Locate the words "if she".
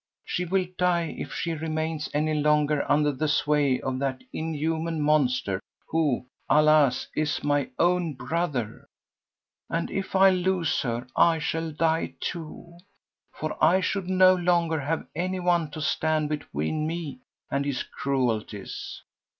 1.15-1.53